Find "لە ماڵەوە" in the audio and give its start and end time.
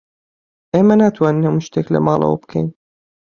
1.93-2.37